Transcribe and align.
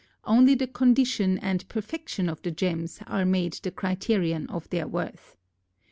Only 0.23 0.55
the 0.55 0.65
condition 0.65 1.37
and 1.37 1.69
perfection 1.69 2.27
of 2.27 2.41
the 2.41 2.49
gems 2.49 3.01
are 3.05 3.23
made 3.23 3.53
the 3.61 3.69
criterion 3.69 4.47
of 4.47 4.67
their 4.71 4.87
worth. 4.87 5.35